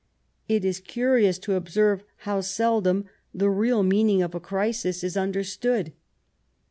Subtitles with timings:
[0.49, 3.05] It is curious to observe how seldom
[3.35, 5.93] the real meaning of a crisis is under stood.